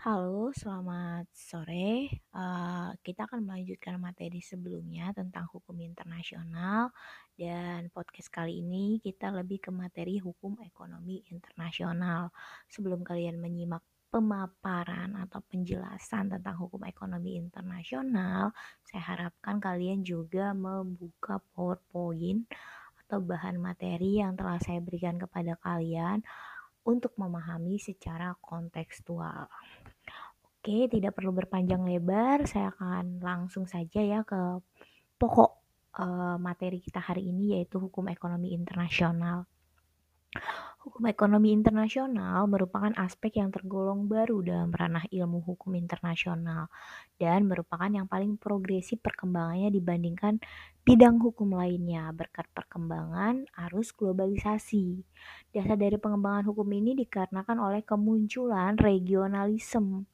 Halo, 0.00 0.48
selamat 0.56 1.28
sore. 1.36 2.08
Eh, 2.08 2.90
kita 3.04 3.28
akan 3.28 3.44
melanjutkan 3.44 4.00
materi 4.00 4.40
sebelumnya 4.40 5.12
tentang 5.12 5.44
hukum 5.52 5.76
internasional 5.76 6.88
dan 7.36 7.92
podcast 7.92 8.32
kali 8.32 8.64
ini 8.64 8.96
kita 9.04 9.28
lebih 9.28 9.60
ke 9.60 9.68
materi 9.68 10.16
hukum 10.16 10.56
ekonomi 10.64 11.20
internasional. 11.28 12.32
Sebelum 12.72 13.04
kalian 13.04 13.44
menyimak 13.44 13.84
pemaparan 14.08 15.20
atau 15.20 15.44
penjelasan 15.44 16.32
tentang 16.32 16.56
hukum 16.56 16.80
ekonomi 16.88 17.36
internasional, 17.36 18.56
saya 18.88 19.04
harapkan 19.04 19.60
kalian 19.60 20.00
juga 20.00 20.56
membuka 20.56 21.44
PowerPoint 21.52 22.48
atau 23.04 23.20
bahan 23.20 23.60
materi 23.60 24.24
yang 24.24 24.32
telah 24.32 24.56
saya 24.64 24.80
berikan 24.80 25.20
kepada 25.20 25.60
kalian 25.60 26.24
untuk 26.84 27.12
memahami 27.16 27.76
secara 27.76 28.32
kontekstual. 28.40 29.48
Oke, 30.60 30.92
tidak 30.92 31.16
perlu 31.16 31.32
berpanjang 31.32 31.80
lebar, 31.88 32.44
saya 32.44 32.68
akan 32.76 33.24
langsung 33.24 33.64
saja 33.64 34.00
ya 34.04 34.20
ke 34.24 34.60
pokok 35.16 35.52
uh, 35.96 36.36
materi 36.36 36.84
kita 36.84 37.00
hari 37.00 37.32
ini 37.32 37.56
yaitu 37.56 37.80
hukum 37.80 38.12
ekonomi 38.12 38.52
internasional. 38.52 39.48
Hukum 40.80 41.12
ekonomi 41.12 41.52
internasional 41.52 42.48
merupakan 42.48 42.88
aspek 42.96 43.36
yang 43.36 43.52
tergolong 43.52 44.08
baru 44.08 44.40
dalam 44.40 44.72
ranah 44.72 45.04
ilmu 45.12 45.44
hukum 45.44 45.76
internasional 45.76 46.72
dan 47.20 47.44
merupakan 47.44 47.92
yang 47.92 48.08
paling 48.08 48.40
progresif 48.40 48.96
perkembangannya 49.04 49.68
dibandingkan 49.68 50.40
bidang 50.80 51.20
hukum 51.20 51.52
lainnya 51.52 52.08
berkat 52.16 52.48
perkembangan 52.56 53.44
arus 53.68 53.92
globalisasi. 53.92 55.04
Dasar 55.52 55.76
dari 55.76 56.00
pengembangan 56.00 56.48
hukum 56.48 56.72
ini 56.72 56.96
dikarenakan 56.96 57.60
oleh 57.60 57.84
kemunculan 57.84 58.80
regionalisme 58.80 60.08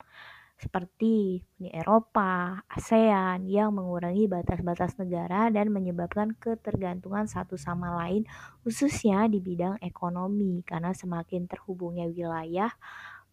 seperti 0.56 1.45
Uni 1.60 1.69
Eropa, 1.69 2.64
ASEAN 2.64 3.44
yang 3.44 3.77
mengurangi 3.77 4.25
batas-batas 4.25 4.97
negara 4.97 5.53
dan 5.53 5.69
menyebabkan 5.69 6.33
ketergantungan 6.41 7.28
satu 7.28 7.61
sama 7.61 7.92
lain 7.92 8.25
khususnya 8.64 9.28
di 9.28 9.36
bidang 9.36 9.77
ekonomi 9.84 10.64
karena 10.64 10.97
semakin 10.97 11.44
terhubungnya 11.44 12.08
wilayah 12.08 12.72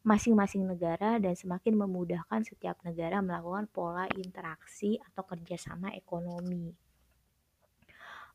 masing-masing 0.04 0.68
negara 0.68 1.16
dan 1.16 1.32
semakin 1.32 1.80
memudahkan 1.80 2.44
setiap 2.44 2.76
negara 2.84 3.24
melakukan 3.24 3.72
pola 3.72 4.04
interaksi 4.20 5.00
atau 5.00 5.24
kerjasama 5.24 5.96
ekonomi. 5.96 6.76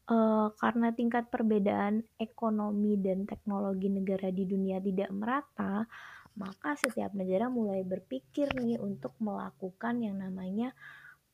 Uh, 0.08 0.48
karena 0.56 0.88
tingkat 0.96 1.28
perbedaan 1.28 2.00
ekonomi 2.16 2.96
dan 2.96 3.28
teknologi 3.28 3.92
negara 3.92 4.32
di 4.32 4.48
dunia 4.48 4.80
tidak 4.80 5.12
merata, 5.12 5.84
maka 6.39 6.78
setiap 6.78 7.12
negara 7.19 7.50
mulai 7.50 7.83
berpikir 7.83 8.55
nih 8.55 8.78
untuk 8.78 9.12
melakukan 9.19 9.98
yang 9.98 10.22
namanya 10.22 10.70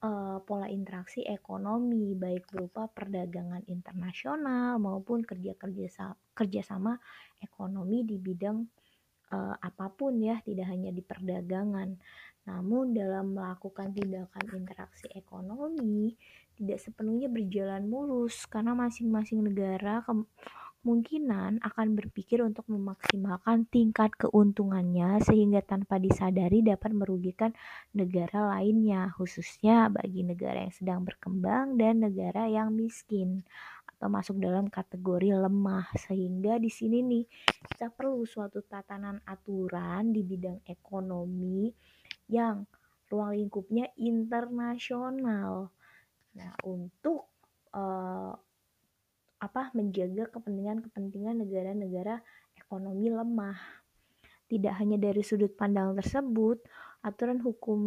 uh, 0.00 0.40
pola 0.40 0.66
interaksi 0.72 1.20
ekonomi 1.28 2.16
baik 2.16 2.48
berupa 2.48 2.88
perdagangan 2.88 3.68
internasional 3.68 4.80
maupun 4.80 5.20
kerja-kerja 5.20 6.16
kerjasama 6.32 6.96
ekonomi 7.40 8.02
di 8.08 8.16
bidang 8.16 8.64
uh, 9.32 9.54
apa 9.60 9.92
pun 9.92 10.16
ya 10.20 10.40
tidak 10.44 10.72
hanya 10.72 10.88
di 10.88 11.04
perdagangan. 11.04 12.00
Namun 12.44 12.92
dalam 12.92 13.32
melakukan 13.32 13.96
tindakan 13.96 14.44
interaksi 14.52 15.08
ekonomi 15.16 16.12
tidak 16.54 16.76
sepenuhnya 16.76 17.32
berjalan 17.32 17.88
mulus 17.88 18.44
karena 18.44 18.76
masing-masing 18.76 19.40
negara 19.48 20.04
kemungkinan 20.84 21.64
akan 21.64 21.96
berpikir 21.96 22.44
untuk 22.44 22.68
memaksimalkan 22.68 23.64
tingkat 23.72 24.12
keuntungannya 24.20 25.16
sehingga 25.24 25.64
tanpa 25.64 25.96
disadari 25.96 26.60
dapat 26.60 26.92
merugikan 26.92 27.56
negara 27.96 28.52
lainnya, 28.52 29.08
khususnya 29.16 29.88
bagi 29.88 30.20
negara 30.28 30.68
yang 30.68 30.74
sedang 30.76 31.00
berkembang 31.08 31.80
dan 31.80 32.04
negara 32.04 32.44
yang 32.52 32.68
miskin 32.76 33.40
atau 33.96 34.12
masuk 34.12 34.36
dalam 34.36 34.68
kategori 34.68 35.32
lemah. 35.32 35.88
Sehingga 35.96 36.60
di 36.60 36.68
sini 36.68 37.00
nih 37.00 37.24
kita 37.64 37.88
perlu 37.88 38.28
suatu 38.28 38.60
tatanan 38.60 39.24
aturan 39.24 40.12
di 40.12 40.20
bidang 40.20 40.68
ekonomi 40.68 41.72
yang 42.28 42.60
ruang 43.08 43.32
lingkupnya 43.32 43.88
internasional. 43.96 45.72
Nah, 46.36 46.52
untuk 46.68 47.32
uh, 47.72 48.36
apa 49.44 49.68
menjaga 49.76 50.32
kepentingan-kepentingan 50.32 51.44
negara-negara 51.44 52.24
ekonomi 52.56 53.12
lemah. 53.12 53.58
Tidak 54.48 54.72
hanya 54.80 54.96
dari 54.96 55.20
sudut 55.20 55.52
pandang 55.52 55.96
tersebut, 55.96 56.64
aturan 57.04 57.40
hukum 57.44 57.80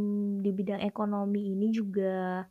di 0.46 0.54
bidang 0.54 0.82
ekonomi 0.86 1.58
ini 1.58 1.74
juga 1.74 2.46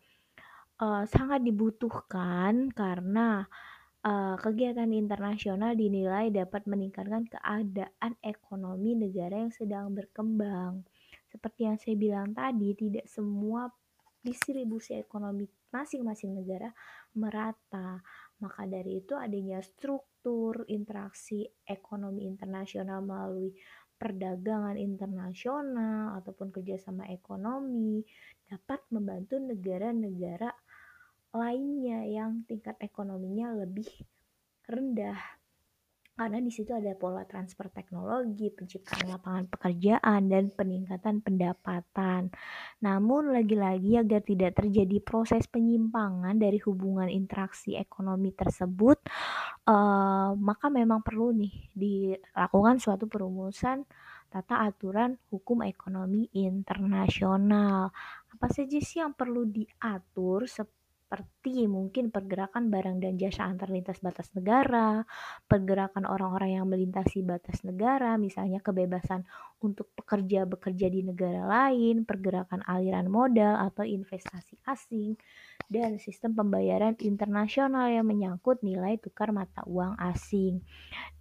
uh, 0.83 1.05
sangat 1.07 1.43
dibutuhkan 1.47 2.71
karena 2.75 3.47
uh, 4.03 4.35
kegiatan 4.39 4.91
internasional 4.91 5.79
dinilai 5.79 6.31
dapat 6.31 6.67
meningkatkan 6.67 7.27
keadaan 7.31 8.13
ekonomi 8.23 8.99
negara 8.99 9.39
yang 9.39 9.55
sedang 9.55 9.95
berkembang. 9.95 10.83
Seperti 11.31 11.61
yang 11.67 11.77
saya 11.79 11.95
bilang 11.99 12.31
tadi, 12.33 12.75
tidak 12.75 13.07
semua 13.11 13.71
distribusi 14.27 14.99
ekonomi 14.99 15.47
masing-masing 15.71 16.35
negara 16.35 16.75
merata. 17.15 18.03
Maka 18.37 18.69
dari 18.69 19.01
itu 19.01 19.17
adanya 19.17 19.65
struktur 19.65 20.69
interaksi 20.69 21.49
ekonomi 21.65 22.29
internasional 22.29 23.01
melalui 23.01 23.53
perdagangan 23.97 24.77
internasional 24.77 26.21
ataupun 26.21 26.53
kerjasama 26.53 27.09
ekonomi 27.09 28.05
dapat 28.45 28.85
membantu 28.93 29.41
negara-negara 29.41 30.53
lainnya 31.33 32.05
yang 32.05 32.45
tingkat 32.45 32.77
ekonominya 32.81 33.57
lebih 33.57 33.89
rendah 34.69 35.17
karena 36.17 36.41
di 36.41 36.49
situ 36.49 36.73
ada 36.73 36.97
pola 36.97 37.29
transfer 37.29 37.69
teknologi, 37.69 38.49
penciptaan 38.49 39.13
lapangan 39.13 39.53
pekerjaan, 39.53 40.33
dan 40.33 40.49
peningkatan 40.49 41.21
pendapatan. 41.21 42.33
Namun, 42.81 43.37
lagi-lagi 43.37 44.01
agar 44.01 44.25
tidak 44.25 44.57
terjadi 44.57 44.97
proses 45.05 45.45
penyimpangan 45.45 46.33
dari 46.41 46.57
hubungan 46.65 47.13
interaksi 47.13 47.77
ekonomi 47.77 48.33
tersebut, 48.33 48.97
uh, 49.69 50.33
maka 50.33 50.73
memang 50.73 51.05
perlu 51.05 51.37
nih 51.37 51.53
dilakukan 51.77 52.81
suatu 52.81 53.05
perumusan 53.05 53.85
tata 54.33 54.65
aturan 54.67 55.21
hukum 55.29 55.63
ekonomi 55.69 56.33
internasional. 56.33 57.93
Apa 58.33 58.49
saja 58.49 58.81
sih 58.81 59.05
yang 59.05 59.13
perlu 59.13 59.45
diatur 59.47 60.49
seperti 61.07 61.71
mungkin 61.71 62.11
pergerakan 62.11 62.67
barang 62.67 62.99
dan 62.99 63.15
jasa 63.15 63.47
antar 63.47 63.71
lintas 63.71 64.03
batas 64.03 64.27
negara, 64.35 65.07
pergerakan 65.47 66.03
orang-orang 66.03 66.59
yang 66.59 66.67
melintasi 66.67 67.23
batas 67.23 67.63
negara, 67.63 68.19
misalnya 68.19 68.59
kebebasan 68.59 69.23
untuk 69.63 69.95
pekerja 69.95 70.43
bekerja 70.51 70.91
di 70.91 71.07
negara 71.07 71.47
lain, 71.47 72.03
pergerakan 72.03 72.67
aliran 72.67 73.07
modal 73.07 73.55
atau 73.71 73.87
investasi 73.87 74.59
asing, 74.67 75.15
dan 75.71 76.03
sistem 76.03 76.35
pembayaran 76.35 76.99
internasional 76.99 77.87
yang 77.87 78.03
menyangkut 78.03 78.67
nilai 78.67 78.99
tukar 78.99 79.31
mata 79.31 79.63
uang 79.63 79.95
asing. 80.11 80.59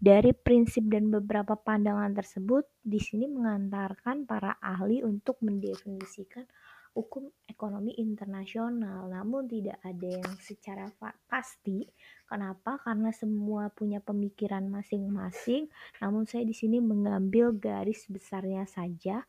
Dari 0.02 0.34
prinsip 0.34 0.90
dan 0.90 1.14
beberapa 1.14 1.54
pandangan 1.54 2.10
tersebut, 2.10 2.66
di 2.82 2.98
sini 2.98 3.30
mengantarkan 3.30 4.26
para 4.26 4.58
ahli 4.58 5.06
untuk 5.06 5.38
mendefinisikan 5.46 6.50
hukum 6.96 7.28
ekonomi 7.44 7.92
internasional, 8.00 9.12
namun 9.12 9.52
tidak 9.52 9.84
ada 9.84 10.08
yang 10.08 10.34
secara 10.40 10.88
pasti. 11.28 11.84
Kenapa? 12.24 12.80
Karena 12.80 13.12
semua 13.12 13.68
punya 13.68 14.00
pemikiran 14.00 14.64
masing-masing. 14.72 15.68
Namun 16.00 16.24
saya 16.24 16.48
di 16.48 16.56
sini 16.56 16.80
mengambil 16.80 17.52
garis 17.52 18.08
besarnya 18.08 18.64
saja. 18.64 19.28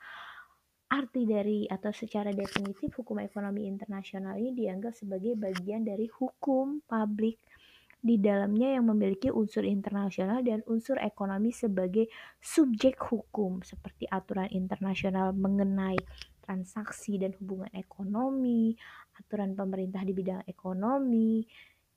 Arti 0.87 1.27
dari 1.27 1.67
atau 1.67 1.91
secara 1.91 2.31
definitif 2.31 2.95
hukum 3.03 3.19
ekonomi 3.19 3.67
internasional 3.67 4.39
ini 4.39 4.55
dianggap 4.55 4.95
sebagai 4.95 5.35
bagian 5.35 5.83
dari 5.83 6.07
hukum 6.07 6.87
publik 6.87 7.43
di 8.07 8.23
dalamnya 8.23 8.79
yang 8.79 8.87
memiliki 8.87 9.35
unsur 9.35 9.67
internasional 9.67 10.39
dan 10.47 10.63
unsur 10.71 10.95
ekonomi 11.03 11.51
sebagai 11.51 12.07
subjek 12.39 13.03
hukum 13.03 13.67
seperti 13.67 14.07
aturan 14.07 14.47
internasional 14.55 15.35
mengenai 15.35 15.99
transaksi 16.47 17.19
dan 17.19 17.35
hubungan 17.43 17.75
ekonomi, 17.75 18.79
aturan 19.19 19.59
pemerintah 19.59 20.07
di 20.07 20.15
bidang 20.15 20.47
ekonomi 20.47 21.43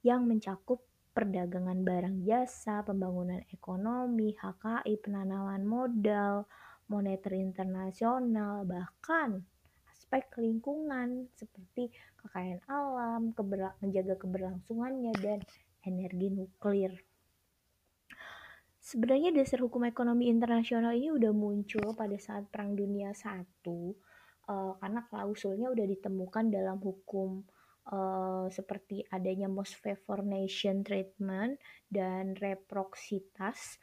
yang 0.01 0.25
mencakup 0.25 0.81
perdagangan 1.13 1.86
barang 1.86 2.25
jasa, 2.25 2.81
pembangunan 2.81 3.46
ekonomi, 3.54 4.34
HKI, 4.34 4.94
penanaman 5.04 5.62
modal, 5.68 6.50
moneter 6.90 7.38
internasional, 7.38 8.66
bahkan 8.66 9.46
aspek 9.94 10.25
lingkungan 10.42 11.30
seperti 11.38 11.94
kekayaan 12.18 12.66
alam, 12.66 13.36
menjaga 13.84 14.18
keberlangsungannya, 14.18 15.13
dan 15.22 15.44
energi 15.86 16.34
nuklir. 16.34 16.98
Sebenarnya 18.80 19.30
dasar 19.36 19.62
hukum 19.62 19.86
ekonomi 19.86 20.31
internasional 20.31 20.95
ini 20.98 21.13
udah 21.13 21.30
muncul 21.30 21.94
pada 21.94 22.16
saat 22.18 22.50
Perang 22.50 22.74
Dunia 22.74 23.13
I, 23.13 23.45
uh, 24.50 24.74
karena 24.81 25.06
klausulnya 25.07 25.69
udah 25.69 25.86
ditemukan 25.86 26.50
dalam 26.50 26.81
hukum 26.81 27.46
uh, 27.94 28.50
seperti 28.50 29.06
adanya 29.13 29.46
most 29.46 29.78
favored 29.78 30.25
nation 30.25 30.81
treatment 30.81 31.62
dan 31.88 32.34
reciprocitas 32.42 33.78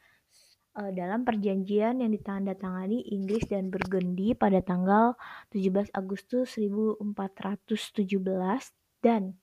uh, 0.75 0.91
dalam 0.91 1.23
perjanjian 1.23 2.03
yang 2.03 2.11
ditandatangani 2.11 3.07
Inggris 3.15 3.47
dan 3.47 3.71
Burgundy 3.71 4.35
pada 4.35 4.59
tanggal 4.59 5.15
17 5.55 5.95
Agustus 5.95 6.59
1417 6.59 8.11
dan 8.99 9.39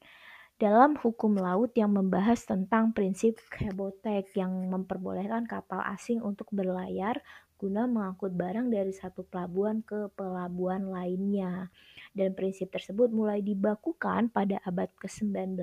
dalam 0.55 0.95
hukum 0.95 1.35
laut 1.35 1.75
yang 1.75 1.91
membahas 1.91 2.47
tentang 2.47 2.95
prinsip 2.95 3.43
cabotage 3.51 4.39
yang 4.39 4.71
memperbolehkan 4.71 5.51
kapal 5.51 5.83
asing 5.83 6.23
untuk 6.23 6.47
berlayar 6.55 7.19
guna 7.65 7.89
mengangkut 7.89 8.37
barang 8.37 8.69
dari 8.69 8.93
satu 8.93 9.25
pelabuhan 9.25 9.81
ke 9.81 10.13
pelabuhan 10.13 10.93
lainnya. 10.93 11.73
Dan 12.13 12.37
prinsip 12.37 12.69
tersebut 12.69 13.09
mulai 13.09 13.41
dibakukan 13.41 14.29
pada 14.29 14.61
abad 14.69 14.93
ke-19 15.01 15.57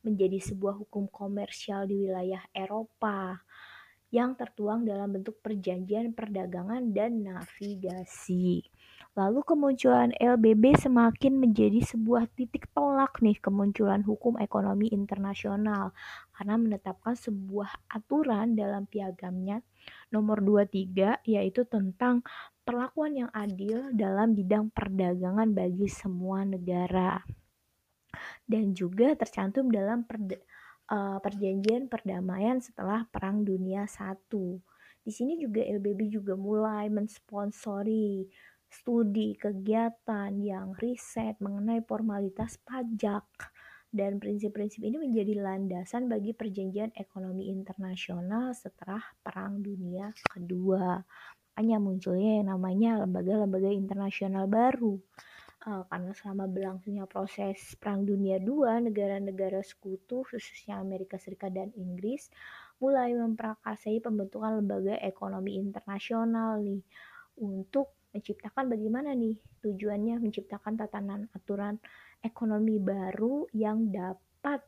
menjadi 0.00 0.40
sebuah 0.40 0.80
hukum 0.80 1.12
komersial 1.12 1.84
di 1.84 2.08
wilayah 2.08 2.40
Eropa 2.56 3.44
yang 4.14 4.38
tertuang 4.38 4.86
dalam 4.86 5.18
bentuk 5.18 5.42
perjanjian 5.42 6.14
perdagangan 6.14 6.94
dan 6.94 7.26
navigasi. 7.26 8.62
Lalu 9.16 9.40
kemunculan 9.48 10.12
LBB 10.12 10.76
semakin 10.76 11.40
menjadi 11.40 11.80
sebuah 11.80 12.28
titik 12.36 12.68
tolak 12.76 13.16
nih 13.24 13.40
kemunculan 13.40 14.04
hukum 14.04 14.36
ekonomi 14.36 14.92
internasional 14.92 15.96
karena 16.36 16.54
menetapkan 16.60 17.16
sebuah 17.16 17.88
aturan 17.88 18.52
dalam 18.52 18.84
piagamnya 18.84 19.64
nomor 20.12 20.44
23 20.44 21.24
yaitu 21.24 21.64
tentang 21.64 22.20
perlakuan 22.60 23.16
yang 23.16 23.30
adil 23.32 23.88
dalam 23.96 24.36
bidang 24.36 24.68
perdagangan 24.68 25.48
bagi 25.48 25.88
semua 25.88 26.44
negara. 26.44 27.24
Dan 28.44 28.76
juga 28.76 29.16
tercantum 29.16 29.72
dalam 29.72 30.04
perda 30.04 30.36
uh, 30.90 31.18
perjanjian 31.22 31.90
perdamaian 31.90 32.58
setelah 32.62 33.06
Perang 33.10 33.42
Dunia 33.42 33.86
I. 33.86 34.46
Di 35.06 35.12
sini 35.14 35.38
juga 35.38 35.62
LBB 35.62 36.10
juga 36.10 36.34
mulai 36.34 36.90
mensponsori 36.90 38.26
studi 38.66 39.38
kegiatan 39.38 40.34
yang 40.42 40.74
riset 40.82 41.38
mengenai 41.38 41.86
formalitas 41.86 42.58
pajak 42.66 43.22
dan 43.94 44.18
prinsip-prinsip 44.18 44.82
ini 44.82 44.98
menjadi 44.98 45.38
landasan 45.38 46.10
bagi 46.10 46.34
perjanjian 46.34 46.90
ekonomi 46.98 47.48
internasional 47.48 48.52
setelah 48.52 49.00
Perang 49.22 49.62
Dunia 49.62 50.10
Kedua. 50.26 50.98
Makanya 51.56 51.78
munculnya 51.80 52.42
yang 52.42 52.52
namanya 52.52 52.90
lembaga-lembaga 53.06 53.72
internasional 53.72 54.44
baru. 54.44 55.00
Uh, 55.66 55.82
karena 55.90 56.14
selama 56.14 56.46
berlangsungnya 56.46 57.10
proses 57.10 57.74
Perang 57.82 58.06
Dunia 58.06 58.38
II, 58.38 58.86
negara-negara 58.86 59.66
sekutu, 59.66 60.22
khususnya 60.22 60.78
Amerika 60.78 61.18
Serikat 61.18 61.58
dan 61.58 61.74
Inggris, 61.74 62.30
mulai 62.78 63.10
memprakarsai 63.18 63.98
pembentukan 63.98 64.62
lembaga 64.62 64.94
ekonomi 65.02 65.58
internasional 65.58 66.62
nih 66.62 66.86
untuk 67.42 67.98
menciptakan 68.14 68.70
bagaimana 68.70 69.12
nih 69.12 69.36
tujuannya 69.60 70.22
menciptakan 70.22 70.78
tatanan 70.78 71.28
aturan 71.34 71.82
ekonomi 72.22 72.78
baru 72.78 73.50
yang 73.52 73.90
dapat 73.90 74.62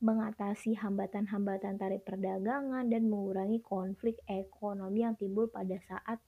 mengatasi 0.00 0.76
hambatan-hambatan 0.76 1.80
tarif 1.80 2.04
perdagangan 2.04 2.84
dan 2.86 3.08
mengurangi 3.08 3.64
konflik 3.64 4.20
ekonomi 4.28 5.02
yang 5.02 5.16
timbul 5.16 5.48
pada 5.48 5.74
saat 5.88 6.20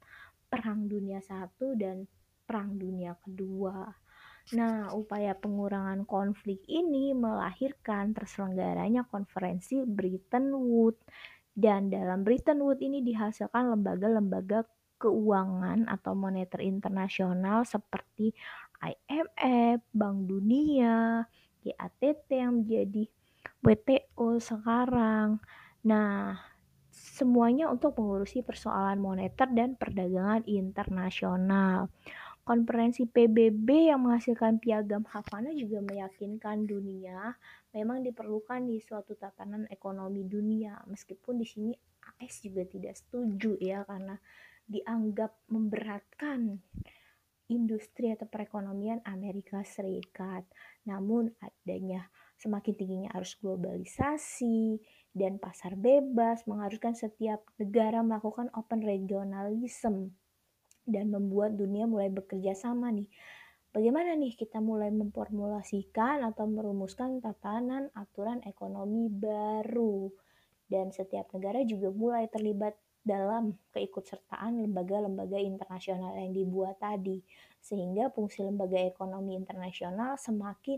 Perang 0.49 0.89
Dunia 0.89 1.21
I 1.21 1.69
dan 1.77 2.09
Perang 2.49 2.81
Dunia 2.81 3.13
Kedua. 3.21 4.08
Nah, 4.57 4.89
upaya 4.97 5.37
pengurangan 5.37 6.09
konflik 6.09 6.65
ini 6.65 7.13
melahirkan 7.13 8.17
terselenggaranya 8.17 9.05
konferensi 9.05 9.85
Bretton 9.85 10.57
Woods 10.57 11.05
dan 11.53 11.93
dalam 11.93 12.25
Bretton 12.25 12.63
Woods 12.65 12.81
ini 12.81 13.05
dihasilkan 13.05 13.75
lembaga-lembaga 13.77 14.65
keuangan 14.97 15.91
atau 15.91 16.15
moneter 16.15 16.63
internasional 16.63 17.67
seperti 17.69 18.33
IMF, 18.79 19.83
Bank 19.91 20.19
Dunia, 20.31 21.27
GATT 21.61 22.31
yang 22.31 22.63
menjadi 22.63 23.05
WTO 23.61 24.39
sekarang. 24.39 25.43
Nah, 25.83 26.39
semuanya 26.91 27.67
untuk 27.71 27.99
mengurusi 27.99 28.47
persoalan 28.47 29.03
moneter 29.03 29.51
dan 29.51 29.75
perdagangan 29.75 30.47
internasional. 30.47 31.91
Konferensi 32.49 33.05
PBB 33.05 33.93
yang 33.93 34.09
menghasilkan 34.09 34.57
piagam 34.57 35.05
Havana 35.05 35.53
juga 35.53 35.85
meyakinkan 35.85 36.65
dunia 36.65 37.37
memang 37.77 38.01
diperlukan 38.01 38.65
di 38.65 38.81
suatu 38.81 39.13
tatanan 39.21 39.69
ekonomi 39.69 40.25
dunia. 40.25 40.81
Meskipun 40.89 41.37
di 41.37 41.45
sini 41.45 41.77
AS 42.01 42.41
juga 42.41 42.65
tidak 42.65 42.97
setuju 42.97 43.53
ya 43.61 43.85
karena 43.85 44.17
dianggap 44.65 45.45
memberatkan 45.53 46.57
industri 47.53 48.17
atau 48.17 48.25
perekonomian 48.25 49.05
Amerika 49.05 49.61
Serikat. 49.61 50.49
Namun 50.89 51.29
adanya 51.45 52.09
semakin 52.41 52.73
tingginya 52.73 53.11
arus 53.21 53.37
globalisasi 53.45 54.81
dan 55.13 55.37
pasar 55.37 55.77
bebas 55.77 56.49
mengharuskan 56.49 56.97
setiap 56.97 57.45
negara 57.61 58.01
melakukan 58.01 58.49
open 58.57 58.81
regionalism 58.81 60.17
dan 60.89 61.13
membuat 61.13 61.55
dunia 61.55 61.85
mulai 61.85 62.09
bekerja 62.09 62.57
sama 62.57 62.89
nih. 62.89 63.07
Bagaimana 63.69 64.17
nih 64.17 64.33
kita 64.33 64.65
mulai 64.65 64.89
memformulasikan 64.89 66.25
atau 66.25 66.49
merumuskan 66.49 67.21
tatanan 67.21 67.93
aturan 67.93 68.41
ekonomi 68.49 69.13
baru 69.13 70.09
dan 70.73 70.89
setiap 70.89 71.29
negara 71.37 71.61
juga 71.69 71.93
mulai 71.93 72.27
terlibat 72.33 72.75
dalam 73.05 73.57
keikutsertaan 73.73 74.69
lembaga-lembaga 74.69 75.41
internasional 75.41 76.13
yang 76.17 76.37
dibuat 76.37 76.77
tadi, 76.77 77.25
sehingga 77.61 78.13
fungsi 78.13 78.45
lembaga 78.45 78.77
ekonomi 78.85 79.33
internasional 79.33 80.21
semakin 80.21 80.77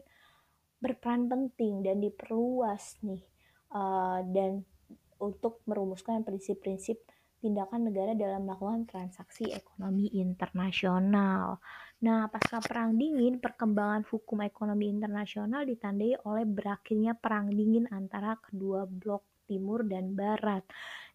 berperan 0.79 1.27
penting 1.27 1.83
dan 1.83 1.99
diperluas 1.99 3.03
nih, 3.03 3.23
uh, 3.75 4.23
dan 4.31 4.62
untuk 5.19 5.61
merumuskan 5.67 6.23
prinsip-prinsip 6.23 7.03
tindakan 7.40 7.88
negara 7.88 8.12
dalam 8.12 8.44
melakukan 8.44 8.84
transaksi 8.84 9.48
ekonomi 9.50 10.12
internasional. 10.12 11.56
Nah, 12.04 12.28
pasca 12.28 12.60
Perang 12.60 12.96
Dingin, 12.96 13.40
perkembangan 13.40 14.04
hukum 14.09 14.44
ekonomi 14.44 14.92
internasional 14.92 15.64
ditandai 15.64 16.20
oleh 16.28 16.44
berakhirnya 16.44 17.16
Perang 17.16 17.49
Dingin 17.49 17.88
antara 17.88 18.37
kedua 18.40 18.85
blok 18.85 19.25
timur 19.50 19.82
dan 19.82 20.14
barat. 20.14 20.62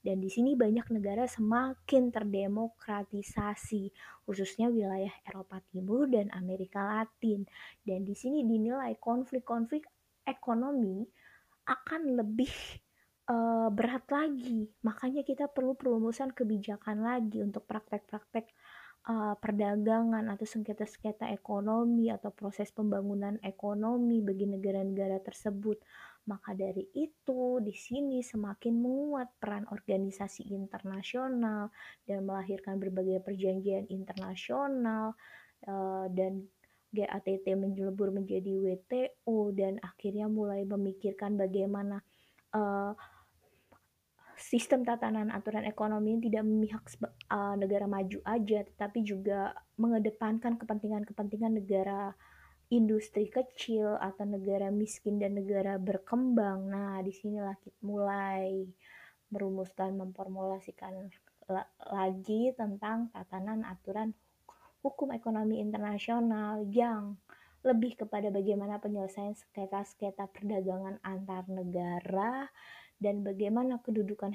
Dan 0.06 0.22
di 0.22 0.30
sini 0.30 0.54
banyak 0.54 0.94
negara 0.94 1.26
semakin 1.26 2.14
terdemokratisasi, 2.14 3.90
khususnya 4.28 4.70
wilayah 4.70 5.10
Eropa 5.26 5.58
Timur 5.74 6.06
dan 6.06 6.30
Amerika 6.36 6.84
Latin. 6.84 7.48
Dan 7.82 8.06
di 8.06 8.14
sini 8.14 8.46
dinilai 8.46 8.94
konflik-konflik 9.02 9.90
ekonomi 10.22 11.02
akan 11.66 12.22
lebih 12.22 12.54
uh, 13.30 13.70
berat 13.74 14.06
lagi. 14.10 14.70
Makanya 14.86 15.26
kita 15.26 15.50
perlu 15.50 15.74
perumusan 15.74 16.34
kebijakan 16.34 17.02
lagi 17.02 17.42
untuk 17.42 17.66
praktek-praktek 17.66 18.46
uh, 19.10 19.36
perdagangan 19.38 20.26
atau 20.30 20.46
sengketa-sengketa 20.46 21.30
ekonomi 21.34 22.10
atau 22.10 22.30
proses 22.34 22.70
pembangunan 22.74 23.38
ekonomi 23.42 24.22
bagi 24.22 24.46
negara-negara 24.50 25.22
tersebut. 25.22 25.82
Maka 26.26 26.58
dari 26.58 26.90
itu, 26.98 27.62
di 27.62 27.74
sini 27.74 28.26
semakin 28.26 28.74
menguat 28.82 29.38
peran 29.38 29.70
organisasi 29.70 30.50
internasional 30.50 31.70
dan 32.10 32.26
melahirkan 32.26 32.82
berbagai 32.82 33.22
perjanjian 33.22 33.86
internasional 33.94 35.14
uh, 35.70 36.10
dan 36.10 36.50
GATT 36.96 37.46
menjelebur 37.60 38.10
menjadi 38.10 38.56
WTO 38.56 39.52
dan 39.52 39.78
akhirnya 39.84 40.32
mulai 40.32 40.64
memikirkan 40.64 41.36
bagaimana 41.36 42.00
uh, 42.56 42.96
sistem 44.36 44.84
tatanan 44.84 45.32
aturan 45.32 45.64
ekonomi 45.64 46.20
tidak 46.20 46.44
memihak 46.44 46.84
uh, 47.32 47.56
negara 47.56 47.88
maju 47.88 48.20
aja, 48.28 48.60
tetapi 48.68 49.04
juga 49.04 49.56
mengedepankan 49.80 50.60
kepentingan-kepentingan 50.60 51.60
negara 51.60 52.12
industri 52.74 53.30
kecil 53.30 53.96
atau 54.02 54.26
negara 54.26 54.74
miskin 54.74 55.22
dan 55.22 55.38
negara 55.38 55.78
berkembang. 55.78 56.68
Nah, 56.68 57.00
di 57.06 57.14
sinilah 57.14 57.54
kita 57.62 57.80
mulai 57.86 58.66
merumuskan, 59.30 59.94
memformulasikan 59.98 61.10
lagi 61.94 62.54
tentang 62.58 63.14
tatanan 63.14 63.62
aturan 63.66 64.14
hukum 64.82 65.14
ekonomi 65.14 65.62
internasional 65.62 66.66
yang 66.70 67.18
lebih 67.66 67.98
kepada 67.98 68.30
bagaimana 68.30 68.78
penyelesaian 68.78 69.34
sengketa-sengketa 69.34 70.30
perdagangan 70.30 71.02
antar 71.02 71.50
negara 71.50 72.46
dan 73.00 73.22
bagaimana 73.22 73.80
kedudukan 73.84 74.32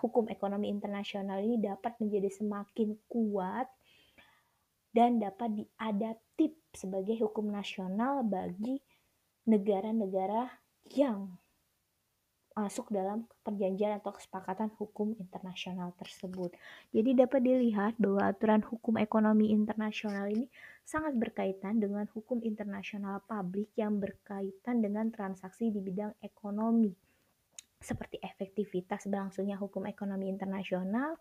hukum 0.00 0.24
ekonomi 0.30 0.70
internasional 0.70 1.42
ini 1.42 1.58
dapat 1.58 1.98
menjadi 1.98 2.30
semakin 2.30 2.94
kuat 3.10 3.66
dan 4.90 5.22
dapat 5.22 5.64
diadaptif 5.64 6.54
sebagai 6.74 7.18
hukum 7.22 7.50
nasional 7.50 8.26
bagi 8.26 8.82
negara-negara 9.46 10.50
yang 10.94 11.30
masuk 12.50 12.90
dalam 12.90 13.24
perjanjian 13.46 14.02
atau 14.02 14.12
kesepakatan 14.12 14.68
hukum 14.76 15.14
internasional 15.16 15.94
tersebut. 15.96 16.52
Jadi 16.90 17.16
dapat 17.16 17.40
dilihat 17.46 17.94
bahwa 17.96 18.26
aturan 18.26 18.60
hukum 18.66 18.98
ekonomi 18.98 19.54
internasional 19.54 20.26
ini 20.28 20.50
sangat 20.82 21.14
berkaitan 21.14 21.78
dengan 21.78 22.10
hukum 22.10 22.42
internasional 22.42 23.22
publik 23.24 23.70
yang 23.78 24.02
berkaitan 24.02 24.82
dengan 24.82 25.08
transaksi 25.14 25.70
di 25.70 25.78
bidang 25.78 26.12
ekonomi. 26.20 26.90
Seperti 27.80 28.20
efektivitas 28.20 29.08
berlangsungnya 29.08 29.56
hukum 29.56 29.88
ekonomi 29.88 30.28
internasional, 30.28 31.16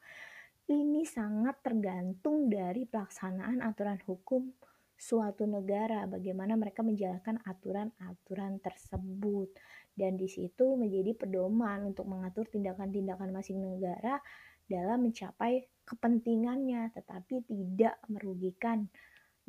ini 0.70 1.08
sangat 1.08 1.64
tergantung 1.66 2.52
dari 2.52 2.86
pelaksanaan 2.86 3.64
aturan 3.64 3.98
hukum 4.06 4.54
suatu 5.00 5.48
negara, 5.48 6.04
bagaimana 6.06 6.60
mereka 6.60 6.84
menjalankan 6.84 7.40
aturan-aturan 7.48 8.60
tersebut 8.60 9.56
dan 9.96 10.20
di 10.20 10.28
situ 10.28 10.76
menjadi 10.76 11.16
pedoman 11.16 11.96
untuk 11.96 12.04
mengatur 12.06 12.44
tindakan-tindakan 12.52 13.32
masing 13.32 13.64
negara 13.64 14.20
dalam 14.68 15.08
mencapai 15.08 15.64
kepentingannya 15.88 16.92
tetapi 16.94 17.48
tidak 17.48 17.98
merugikan 18.12 18.92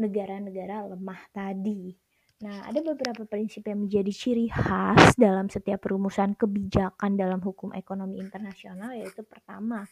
negara-negara 0.00 0.88
lemah 0.94 1.22
tadi. 1.34 1.92
Nah, 2.40 2.64
ada 2.64 2.80
beberapa 2.80 3.28
prinsip 3.28 3.68
yang 3.68 3.84
menjadi 3.84 4.08
ciri 4.08 4.48
khas 4.48 5.12
dalam 5.12 5.52
setiap 5.52 5.84
perumusan 5.84 6.32
kebijakan 6.32 7.12
dalam 7.12 7.36
hukum 7.36 7.76
ekonomi 7.76 8.16
internasional 8.16 8.96
yaitu 8.96 9.20
pertama, 9.28 9.84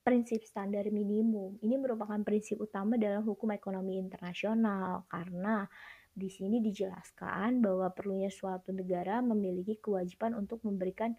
prinsip 0.00 0.48
standar 0.48 0.88
minimum. 0.88 1.60
Ini 1.60 1.76
merupakan 1.76 2.16
prinsip 2.24 2.56
utama 2.56 2.96
dalam 2.96 3.20
hukum 3.28 3.52
ekonomi 3.52 4.00
internasional 4.00 5.04
karena 5.12 5.68
di 6.08 6.32
sini 6.32 6.64
dijelaskan 6.64 7.60
bahwa 7.60 7.92
perlunya 7.92 8.32
suatu 8.32 8.72
negara 8.72 9.20
memiliki 9.20 9.76
kewajiban 9.76 10.32
untuk 10.32 10.64
memberikan 10.64 11.12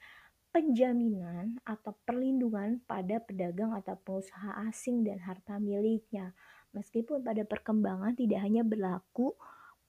penjaminan 0.49 1.61
atau 1.61 1.93
perlindungan 2.09 2.81
pada 2.89 3.21
pedagang 3.21 3.73
atau 3.73 3.97
pengusaha 4.01 4.65
asing 4.65 5.05
dan 5.05 5.21
harta 5.21 5.61
miliknya. 5.61 6.33
Meskipun 6.73 7.21
pada 7.21 7.45
perkembangan 7.45 8.17
tidak 8.17 8.41
hanya 8.41 8.65
berlaku 8.65 9.37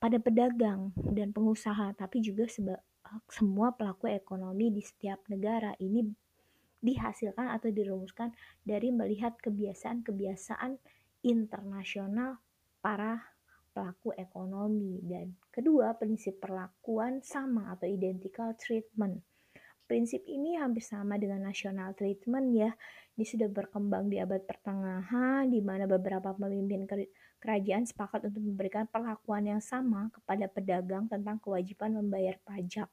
pada 0.04 0.20
pedagang 0.20 0.92
dan 1.16 1.32
pengusaha, 1.32 1.96
tapi 1.96 2.20
juga 2.20 2.44
semua 3.32 3.73
pelaku 3.73 4.12
ekonomi 4.12 4.68
di 4.68 4.84
setiap 4.84 5.25
negara 5.32 5.73
ini 5.80 6.04
dihasilkan 6.84 7.49
atau 7.49 7.73
dirumuskan 7.73 8.28
dari 8.61 8.92
melihat 8.92 9.32
kebiasaan-kebiasaan 9.40 10.76
internasional 11.25 12.37
para 12.84 13.32
pelaku 13.73 14.12
ekonomi 14.20 15.00
dan 15.08 15.32
kedua 15.49 15.96
prinsip 15.96 16.37
perlakuan 16.37 17.25
sama 17.25 17.73
atau 17.73 17.88
identical 17.88 18.52
treatment. 18.61 19.25
Prinsip 19.84 20.24
ini 20.24 20.56
hampir 20.56 20.80
sama 20.80 21.20
dengan 21.20 21.44
national 21.44 21.92
treatment 21.92 22.56
ya. 22.56 22.70
Ini 23.14 23.24
sudah 23.24 23.48
berkembang 23.52 24.08
di 24.08 24.18
abad 24.18 24.42
pertengahan 24.42 25.46
di 25.46 25.60
mana 25.60 25.84
beberapa 25.84 26.32
pemimpin 26.34 26.88
kerajaan 27.38 27.84
sepakat 27.84 28.32
untuk 28.32 28.42
memberikan 28.42 28.88
perlakuan 28.88 29.44
yang 29.44 29.62
sama 29.62 30.08
kepada 30.10 30.48
pedagang 30.48 31.06
tentang 31.06 31.36
kewajiban 31.38 31.94
membayar 32.00 32.40
pajak 32.42 32.88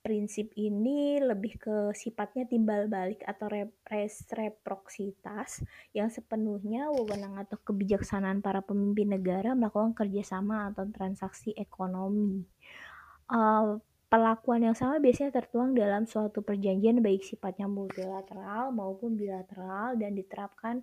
prinsip 0.00 0.48
ini 0.56 1.20
lebih 1.20 1.60
ke 1.60 1.76
sifatnya 1.92 2.48
timbal 2.48 2.88
balik 2.88 3.20
atau 3.28 3.52
resiprositas 3.84 5.60
yang 5.92 6.08
sepenuhnya 6.08 6.88
wewenang 6.88 7.36
atau 7.36 7.60
kebijaksanaan 7.60 8.40
para 8.40 8.64
pemimpin 8.64 9.12
negara 9.12 9.52
melakukan 9.52 9.92
kerjasama 9.92 10.72
atau 10.72 10.88
transaksi 10.88 11.52
ekonomi. 11.52 12.48
Uh, 13.28 13.78
perlakuan 14.10 14.66
yang 14.66 14.74
sama 14.74 14.98
biasanya 14.98 15.30
tertuang 15.30 15.72
dalam 15.72 16.02
suatu 16.02 16.42
perjanjian 16.42 16.98
baik 16.98 17.22
sifatnya 17.22 17.70
multilateral 17.70 18.74
maupun 18.74 19.14
bilateral 19.14 19.94
dan 19.94 20.18
diterapkan 20.18 20.82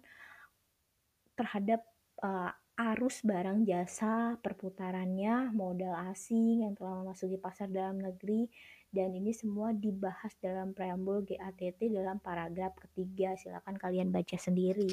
terhadap 1.35 1.83
uh, 2.23 2.55
arus 2.77 3.25
barang 3.27 3.67
jasa 3.67 4.39
perputarannya 4.39 5.51
modal 5.51 5.97
asing 6.07 6.63
yang 6.63 6.73
telah 6.77 7.03
memasuki 7.03 7.35
pasar 7.35 7.67
dalam 7.67 7.99
negeri 7.99 8.47
dan 8.87 9.11
ini 9.11 9.35
semua 9.35 9.75
dibahas 9.75 10.31
dalam 10.39 10.71
preambul 10.71 11.19
GATT 11.27 11.91
dalam 11.91 12.23
paragraf 12.23 12.71
ketiga. 12.87 13.35
Silakan 13.35 13.75
kalian 13.75 14.15
baca 14.15 14.39
sendiri. 14.39 14.87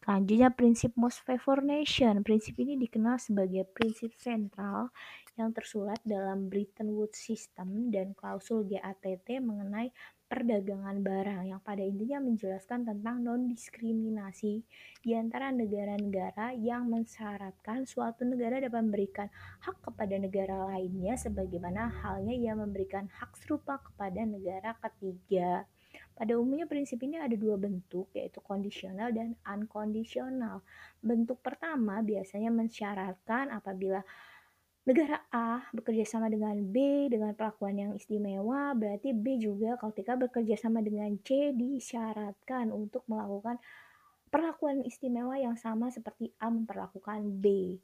Selanjutnya 0.00 0.48
prinsip 0.50 0.96
most 0.96 1.20
favor 1.22 1.60
nation. 1.60 2.24
Prinsip 2.24 2.56
ini 2.56 2.80
dikenal 2.80 3.20
sebagai 3.20 3.68
prinsip 3.68 4.16
sentral 4.16 4.88
yang 5.36 5.52
tersurat 5.52 6.00
dalam 6.00 6.48
Bretton 6.48 6.96
Woods 6.96 7.20
System 7.20 7.92
dan 7.92 8.16
klausul 8.16 8.64
GATT 8.64 9.44
mengenai 9.44 9.92
perdagangan 10.26 11.06
barang 11.06 11.46
yang 11.46 11.62
pada 11.62 11.86
intinya 11.86 12.18
menjelaskan 12.18 12.82
tentang 12.82 13.22
non-diskriminasi 13.22 14.64
di 15.04 15.10
antara 15.14 15.54
negara-negara 15.54 16.56
yang 16.58 16.90
mensyaratkan 16.90 17.86
suatu 17.86 18.26
negara 18.26 18.58
dapat 18.58 18.82
memberikan 18.82 19.28
hak 19.62 19.76
kepada 19.86 20.18
negara 20.18 20.66
lainnya 20.66 21.14
sebagaimana 21.14 21.92
halnya 22.02 22.34
ia 22.34 22.58
memberikan 22.58 23.06
hak 23.06 23.38
serupa 23.38 23.78
kepada 23.78 24.26
negara 24.26 24.74
ketiga. 24.82 25.62
Pada 26.16 26.32
umumnya 26.36 26.64
prinsip 26.64 26.98
ini 27.04 27.20
ada 27.20 27.36
dua 27.36 27.60
bentuk 27.60 28.10
yaitu 28.16 28.40
kondisional 28.40 29.12
dan 29.12 29.36
unkondisional. 29.46 30.64
Bentuk 30.98 31.38
pertama 31.44 32.02
biasanya 32.02 32.50
mensyaratkan 32.50 33.52
apabila 33.52 34.00
negara 34.86 35.18
A 35.34 35.66
bekerja 35.74 36.06
sama 36.06 36.30
dengan 36.30 36.54
B 36.70 37.10
dengan 37.10 37.34
perlakuan 37.34 37.74
yang 37.74 37.92
istimewa, 37.98 38.70
berarti 38.78 39.10
B 39.10 39.42
juga 39.42 39.74
ketika 39.82 40.14
bekerja 40.14 40.54
sama 40.54 40.78
dengan 40.78 41.10
C 41.26 41.50
disyaratkan 41.50 42.70
untuk 42.70 43.02
melakukan 43.10 43.58
perlakuan 44.30 44.86
istimewa 44.86 45.34
yang 45.42 45.58
sama 45.58 45.90
seperti 45.90 46.30
A 46.38 46.54
memperlakukan 46.54 47.18
B. 47.42 47.74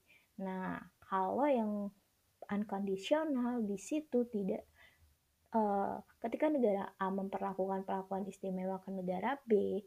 Nah, 0.46 0.78
kalau 1.02 1.46
yang 1.50 1.90
unconditional 2.46 3.66
di 3.66 3.78
situ 3.82 4.22
tidak 4.30 4.62
uh, 5.58 5.98
ketika 6.22 6.54
negara 6.54 6.86
A 7.02 7.10
memperlakukan 7.10 7.82
perlakuan 7.82 8.30
istimewa 8.30 8.78
ke 8.78 8.94
negara 8.94 9.34
B, 9.42 9.82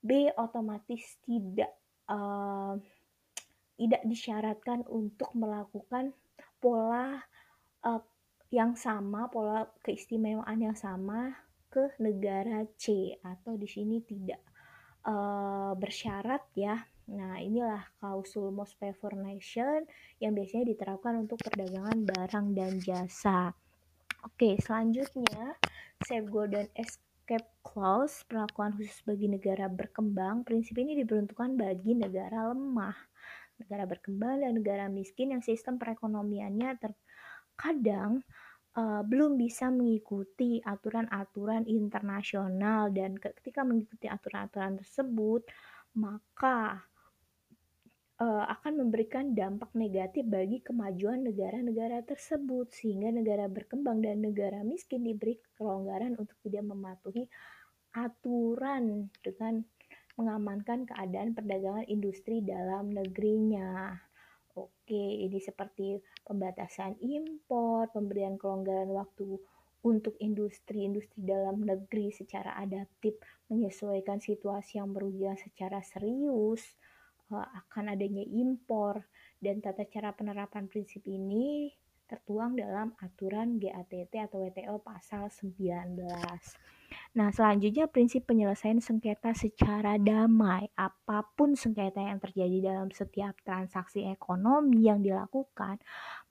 B 0.00 0.32
otomatis 0.32 1.20
tidak 1.28 1.76
uh, 2.08 2.72
tidak 3.76 4.02
disyaratkan 4.08 4.88
untuk 4.88 5.28
melakukan 5.36 6.16
pola 6.58 7.18
uh, 7.86 8.02
yang 8.48 8.74
sama, 8.74 9.28
pola 9.28 9.68
keistimewaan 9.84 10.58
yang 10.58 10.76
sama 10.76 11.36
ke 11.68 11.92
negara 12.00 12.64
C 12.80 13.12
atau 13.20 13.54
di 13.60 13.68
sini 13.68 14.00
tidak 14.00 14.40
uh, 15.04 15.76
bersyarat 15.76 16.42
ya. 16.56 16.76
Nah, 17.08 17.40
inilah 17.40 17.88
klausul 17.96 18.52
most 18.52 18.76
favored 18.76 19.16
nation 19.16 19.88
yang 20.20 20.36
biasanya 20.36 20.76
diterapkan 20.76 21.24
untuk 21.24 21.40
perdagangan 21.40 22.04
barang 22.04 22.46
dan 22.52 22.72
jasa. 22.84 23.56
Oke, 24.28 24.60
selanjutnya 24.60 25.56
safeguard 26.04 26.68
escape 26.76 27.48
clause 27.64 28.28
perlakuan 28.28 28.76
khusus 28.76 29.00
bagi 29.08 29.24
negara 29.24 29.72
berkembang. 29.72 30.44
Prinsip 30.44 30.76
ini 30.76 31.00
diperuntukkan 31.00 31.56
bagi 31.56 31.96
negara 31.96 32.52
lemah 32.52 32.96
negara 33.58 33.84
berkembang 33.84 34.42
dan 34.42 34.52
negara 34.56 34.86
miskin 34.86 35.34
yang 35.34 35.42
sistem 35.42 35.76
perekonomiannya 35.76 36.78
terkadang 36.78 38.22
uh, 38.78 39.02
belum 39.02 39.34
bisa 39.34 39.68
mengikuti 39.68 40.62
aturan-aturan 40.62 41.66
internasional 41.66 42.94
dan 42.94 43.18
ketika 43.18 43.66
mengikuti 43.66 44.06
aturan-aturan 44.06 44.78
tersebut 44.78 45.42
maka 45.98 46.86
uh, 48.22 48.44
akan 48.46 48.86
memberikan 48.86 49.34
dampak 49.34 49.70
negatif 49.74 50.26
bagi 50.26 50.62
kemajuan 50.62 51.26
negara-negara 51.26 52.02
tersebut 52.06 52.70
sehingga 52.70 53.10
negara 53.10 53.50
berkembang 53.50 54.02
dan 54.02 54.22
negara 54.22 54.62
miskin 54.62 55.06
diberi 55.06 55.38
kelonggaran 55.58 56.14
untuk 56.18 56.38
tidak 56.46 56.66
mematuhi 56.66 57.26
aturan 57.94 59.08
dengan 59.24 59.64
mengamankan 60.18 60.82
keadaan 60.84 61.32
perdagangan 61.32 61.86
industri 61.86 62.42
dalam 62.42 62.90
negerinya. 62.90 63.94
Oke, 64.58 64.98
ini 64.98 65.38
seperti 65.38 66.02
pembatasan 66.26 66.98
impor, 66.98 67.86
pemberian 67.94 68.34
kelonggaran 68.34 68.90
waktu 68.90 69.38
untuk 69.86 70.18
industri-industri 70.18 71.22
dalam 71.22 71.62
negeri 71.62 72.10
secara 72.10 72.58
adaptif 72.58 73.14
menyesuaikan 73.46 74.18
situasi 74.18 74.82
yang 74.82 74.90
merugikan 74.90 75.38
secara 75.38 75.78
serius 75.86 76.74
eh, 77.30 77.48
akan 77.62 77.94
adanya 77.94 78.26
impor 78.26 79.06
dan 79.38 79.62
tata 79.62 79.86
cara 79.86 80.10
penerapan 80.10 80.66
prinsip 80.66 81.06
ini 81.06 81.70
tertuang 82.10 82.58
dalam 82.58 82.96
aturan 82.98 83.60
GATT 83.60 84.16
atau 84.26 84.42
WTO 84.42 84.80
pasal 84.82 85.30
19. 85.30 86.02
Nah, 87.16 87.28
selanjutnya 87.34 87.88
prinsip 87.88 88.24
penyelesaian 88.28 88.80
sengketa 88.80 89.32
secara 89.36 89.96
damai. 90.00 90.68
Apa 90.76 91.24
pun 91.36 91.52
sengketa 91.56 92.00
yang 92.00 92.20
terjadi 92.20 92.72
dalam 92.72 92.88
setiap 92.92 93.36
transaksi 93.44 94.04
ekonomi 94.08 94.88
yang 94.88 95.04
dilakukan, 95.04 95.80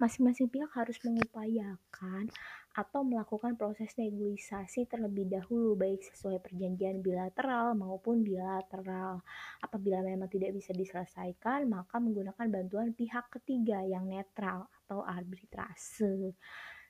masing-masing 0.02 0.50
pihak 0.50 0.70
harus 0.74 0.98
mengupayakan 1.06 2.30
atau 2.78 3.02
melakukan 3.02 3.58
proses 3.58 3.90
negosiasi 3.98 4.86
terlebih 4.86 5.26
dahulu 5.26 5.74
baik 5.74 6.06
sesuai 6.14 6.38
perjanjian 6.46 7.02
bilateral 7.02 7.74
maupun 7.74 8.22
bilateral. 8.22 9.26
Apabila 9.66 10.06
memang 10.06 10.30
tidak 10.30 10.54
bisa 10.54 10.78
diselesaikan, 10.78 11.66
maka 11.66 11.98
menggunakan 11.98 12.46
bantuan 12.54 12.94
pihak 12.94 13.34
ketiga 13.34 13.82
yang 13.82 14.06
netral 14.06 14.70
atau 14.86 15.02
arbitrase 15.02 16.38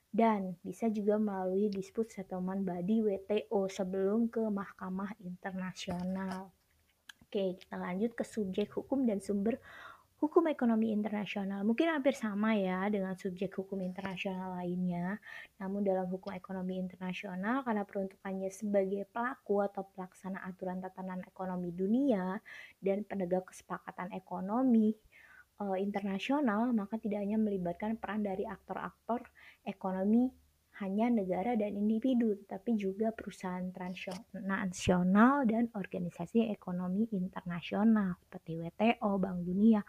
dan 0.08 0.56
bisa 0.64 0.88
juga 0.88 1.20
melalui 1.20 1.68
dispute 1.68 2.08
settlement 2.08 2.64
body 2.64 3.04
WTO 3.04 3.68
sebelum 3.68 4.32
ke 4.32 4.40
mahkamah 4.40 5.12
internasional. 5.20 6.52
Oke, 7.28 7.60
kita 7.60 7.76
lanjut 7.76 8.16
ke 8.16 8.24
subjek 8.24 8.72
hukum 8.72 9.04
dan 9.04 9.20
sumber 9.20 9.60
hukum 10.18 10.50
ekonomi 10.50 10.90
internasional. 10.90 11.62
Mungkin 11.62 11.94
hampir 11.94 12.10
sama 12.18 12.58
ya 12.58 12.90
dengan 12.90 13.14
subjek 13.14 13.54
hukum 13.54 13.78
internasional 13.78 14.58
lainnya. 14.58 15.14
Namun 15.62 15.86
dalam 15.86 16.10
hukum 16.10 16.34
ekonomi 16.34 16.74
internasional 16.74 17.62
karena 17.62 17.86
peruntukannya 17.86 18.50
sebagai 18.50 19.06
pelaku 19.14 19.62
atau 19.62 19.86
pelaksana 19.86 20.42
aturan 20.42 20.82
tatanan 20.82 21.22
ekonomi 21.22 21.70
dunia 21.70 22.42
dan 22.82 23.06
penegak 23.06 23.46
kesepakatan 23.54 24.10
ekonomi 24.10 24.90
uh, 25.60 25.76
internasional, 25.78 26.70
maka 26.74 26.98
tidak 26.98 27.22
hanya 27.22 27.38
melibatkan 27.38 27.98
peran 27.98 28.22
dari 28.22 28.46
aktor-aktor 28.46 29.26
ekonomi 29.66 30.30
hanya 30.78 31.10
negara 31.10 31.58
dan 31.58 31.74
individu, 31.74 32.38
tapi 32.46 32.78
juga 32.78 33.10
perusahaan 33.10 33.66
transnasional 33.74 35.42
dan 35.42 35.66
organisasi 35.74 36.54
ekonomi 36.54 37.10
internasional 37.10 38.14
seperti 38.22 38.62
WTO, 38.62 39.10
Bank 39.18 39.42
Dunia, 39.42 39.82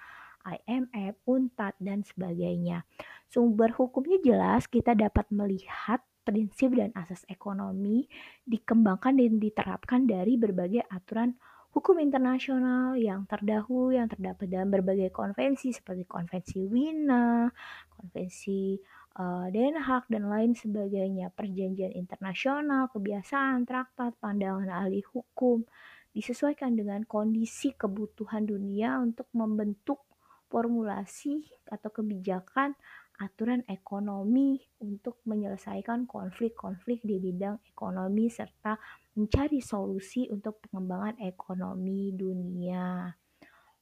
IMF, 0.50 1.22
UNTAD, 1.30 1.78
dan 1.78 2.02
sebagainya. 2.02 2.90
Sumber 3.30 3.70
hukumnya 3.78 4.18
jelas, 4.26 4.66
kita 4.66 4.98
dapat 4.98 5.30
melihat 5.30 6.02
prinsip 6.26 6.74
dan 6.74 6.90
asas 6.98 7.22
ekonomi 7.30 8.10
dikembangkan 8.50 9.18
dan 9.18 9.38
diterapkan 9.38 10.10
dari 10.10 10.42
berbagai 10.42 10.86
aturan 10.90 11.38
hukum 11.70 12.02
internasional 12.02 12.98
yang 12.98 13.30
terdahulu 13.30 13.94
yang 13.94 14.10
terdapat 14.10 14.50
dalam 14.50 14.70
berbagai 14.74 15.14
konvensi 15.14 15.70
seperti 15.70 16.04
konvensi 16.10 16.66
Wina, 16.66 17.50
konvensi 17.94 18.78
uh, 19.22 19.48
Den 19.54 19.78
Haag 19.78 20.10
dan 20.10 20.28
lain 20.28 20.58
sebagainya, 20.58 21.30
perjanjian 21.34 21.94
internasional, 21.94 22.90
kebiasaan, 22.90 23.70
traktat, 23.70 24.18
pandangan 24.18 24.70
ahli 24.70 25.06
hukum 25.06 25.62
disesuaikan 26.10 26.74
dengan 26.74 27.06
kondisi 27.06 27.78
kebutuhan 27.78 28.50
dunia 28.50 28.98
untuk 28.98 29.30
membentuk 29.38 30.02
formulasi 30.50 31.46
atau 31.70 31.94
kebijakan 31.94 32.74
aturan 33.20 33.68
ekonomi 33.68 34.56
untuk 34.80 35.20
menyelesaikan 35.28 36.08
konflik-konflik 36.08 37.04
di 37.04 37.20
bidang 37.20 37.60
ekonomi 37.68 38.32
serta 38.32 38.80
mencari 39.20 39.60
solusi 39.60 40.32
untuk 40.32 40.64
pengembangan 40.64 41.20
ekonomi 41.20 42.16
dunia. 42.16 43.12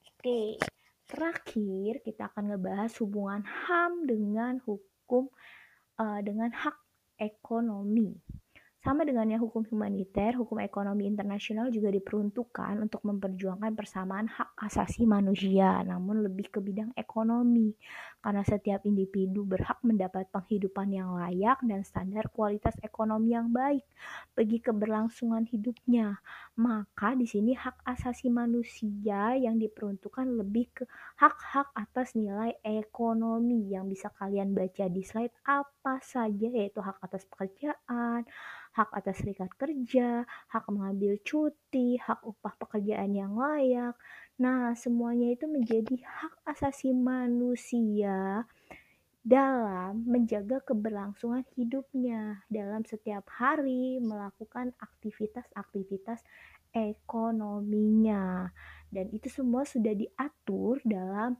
Oke, 0.01 0.57
terakhir 1.05 2.01
kita 2.01 2.33
akan 2.33 2.57
ngebahas 2.57 2.91
hubungan 2.97 3.45
HAM 3.45 4.09
dengan 4.09 4.57
hukum 4.65 5.29
uh, 6.01 6.19
dengan 6.25 6.49
hak 6.49 6.77
ekonomi. 7.21 8.17
Sama 8.87 9.03
dengan 9.03 9.27
yang 9.27 9.43
hukum 9.43 9.67
humaniter, 9.67 10.39
hukum 10.39 10.63
ekonomi 10.63 11.11
internasional 11.11 11.67
juga 11.67 11.91
diperuntukkan 11.91 12.79
untuk 12.79 13.03
memperjuangkan 13.03 13.75
persamaan 13.75 14.31
hak 14.31 14.55
asasi 14.63 15.03
manusia, 15.03 15.83
namun 15.83 16.23
lebih 16.23 16.47
ke 16.47 16.63
bidang 16.63 16.95
ekonomi. 16.95 17.75
Karena 18.23 18.47
setiap 18.47 18.87
individu 18.87 19.43
berhak 19.43 19.83
mendapat 19.83 20.31
penghidupan 20.31 20.87
yang 20.95 21.19
layak 21.19 21.59
dan 21.67 21.83
standar 21.83 22.31
kualitas 22.31 22.79
ekonomi 22.79 23.35
yang 23.35 23.51
baik 23.51 23.83
bagi 24.31 24.63
keberlangsungan 24.63 25.43
hidupnya. 25.51 26.23
Maka 26.55 27.11
di 27.19 27.27
sini 27.27 27.59
hak 27.59 27.83
asasi 27.83 28.31
manusia 28.31 29.35
yang 29.35 29.59
diperuntukkan 29.59 30.31
lebih 30.31 30.71
ke 30.71 30.83
hak-hak 31.19 31.75
atas 31.75 32.15
nilai 32.15 32.55
ekonomi 32.63 33.67
yang 33.67 33.91
bisa 33.91 34.07
kalian 34.15 34.55
baca 34.55 34.87
di 34.87 35.03
slide 35.03 35.35
apa 35.43 35.99
saja 35.99 36.47
yaitu 36.47 36.79
hak 36.79 37.03
atas 37.03 37.27
pekerjaan, 37.27 38.23
hak 38.77 38.93
atas 38.93 39.25
serikat 39.25 39.49
kerja, 39.57 40.21
hak 40.53 40.65
mengambil 40.69 41.17
cuti, 41.25 41.97
hak 41.97 42.21
upah 42.21 42.53
pekerjaan 42.61 43.09
yang 43.17 43.33
layak. 43.33 43.97
Nah, 44.37 44.77
semuanya 44.77 45.33
itu 45.33 45.49
menjadi 45.49 45.97
hak 46.05 46.45
asasi 46.45 46.93
manusia 46.93 48.45
dalam 49.25 50.07
menjaga 50.07 50.61
keberlangsungan 50.61 51.43
hidupnya 51.57 52.45
dalam 52.47 52.85
setiap 52.85 53.27
hari 53.33 53.97
melakukan 53.97 54.71
aktivitas-aktivitas 54.77 56.21
ekonominya. 56.71 58.53
Dan 58.87 59.09
itu 59.11 59.27
semua 59.27 59.65
sudah 59.65 59.91
diatur 59.91 60.79
dalam 60.85 61.35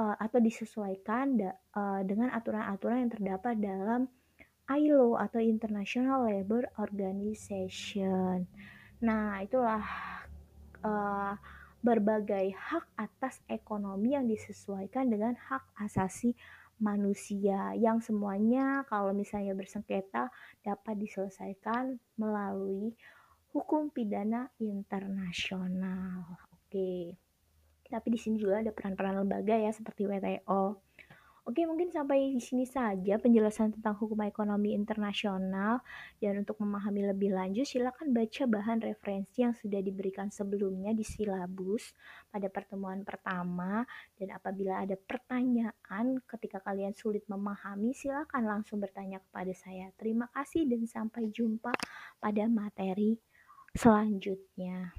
uh, 0.00 0.16
atau 0.18 0.40
disesuaikan 0.42 1.38
uh, 1.76 2.02
dengan 2.08 2.32
aturan-aturan 2.34 3.06
yang 3.06 3.12
terdapat 3.14 3.54
dalam 3.60 4.10
ILO 4.70 5.18
atau 5.18 5.42
International 5.42 6.30
Labour 6.30 6.70
Organization. 6.78 8.46
Nah, 9.02 9.42
itulah 9.42 9.82
uh, 10.86 11.34
berbagai 11.80 12.52
hak 12.54 12.86
atas 12.94 13.40
ekonomi 13.48 14.12
yang 14.14 14.28
disesuaikan 14.28 15.08
dengan 15.08 15.32
hak 15.34 15.64
asasi 15.80 16.36
manusia 16.80 17.76
yang 17.76 18.00
semuanya 18.00 18.88
kalau 18.88 19.12
misalnya 19.12 19.52
bersengketa 19.52 20.32
dapat 20.64 20.96
diselesaikan 20.96 22.00
melalui 22.16 22.96
hukum 23.52 23.92
pidana 23.92 24.48
internasional. 24.60 26.40
Oke. 26.56 27.16
Tapi 27.90 28.06
di 28.06 28.18
sini 28.22 28.38
juga 28.38 28.62
ada 28.62 28.70
peran-peran 28.70 29.18
lembaga 29.18 29.58
ya 29.58 29.74
seperti 29.74 30.06
WTO. 30.06 30.78
Oke, 31.48 31.64
mungkin 31.64 31.88
sampai 31.88 32.36
di 32.36 32.42
sini 32.42 32.68
saja 32.68 33.16
penjelasan 33.16 33.72
tentang 33.72 33.96
hukum 33.96 34.20
ekonomi 34.28 34.76
internasional. 34.76 35.80
Dan 36.20 36.44
untuk 36.44 36.60
memahami 36.60 37.08
lebih 37.08 37.32
lanjut, 37.32 37.64
silakan 37.64 38.12
baca 38.12 38.44
bahan 38.44 38.84
referensi 38.84 39.40
yang 39.40 39.56
sudah 39.56 39.80
diberikan 39.80 40.28
sebelumnya 40.28 40.92
di 40.92 41.00
silabus 41.00 41.96
pada 42.28 42.52
pertemuan 42.52 43.00
pertama. 43.08 43.80
Dan 44.20 44.36
apabila 44.36 44.84
ada 44.84 45.00
pertanyaan 45.00 46.20
ketika 46.28 46.60
kalian 46.60 46.92
sulit 46.92 47.24
memahami, 47.24 47.96
silakan 47.96 48.44
langsung 48.44 48.76
bertanya 48.76 49.24
kepada 49.24 49.56
saya. 49.56 49.88
Terima 49.96 50.28
kasih 50.36 50.68
dan 50.68 50.84
sampai 50.84 51.32
jumpa 51.32 51.72
pada 52.20 52.44
materi 52.52 53.16
selanjutnya. 53.72 54.92